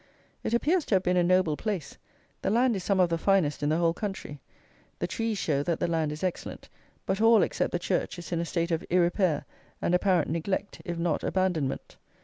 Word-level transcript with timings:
It 0.43 0.55
appears 0.55 0.83
to 0.85 0.95
have 0.95 1.03
been 1.03 1.15
a 1.15 1.23
noble 1.23 1.55
place; 1.55 1.99
the 2.41 2.49
land 2.49 2.75
is 2.75 2.83
some 2.83 2.99
of 2.99 3.09
the 3.09 3.19
finest 3.19 3.61
in 3.61 3.69
the 3.69 3.77
whole 3.77 3.93
country; 3.93 4.39
the 4.97 5.05
trees 5.05 5.37
show 5.37 5.61
that 5.61 5.79
the 5.79 5.85
land 5.87 6.11
is 6.11 6.23
excellent; 6.23 6.69
but 7.05 7.21
all, 7.21 7.43
except 7.43 7.71
the 7.71 7.77
church, 7.77 8.17
is 8.17 8.31
in 8.31 8.39
a 8.39 8.45
state 8.45 8.71
of 8.71 8.83
irrepair 8.89 9.45
and 9.79 9.93
apparent 9.93 10.31
neglect, 10.31 10.81
if 10.85 10.97
not 10.97 11.23
abandonment. 11.23 11.97